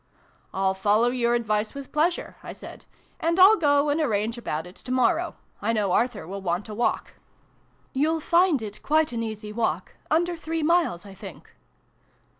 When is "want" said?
6.41-6.67